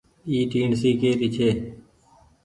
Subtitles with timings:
[0.29, 1.49] اي ٽيڻسي ڪي ري ڇي۔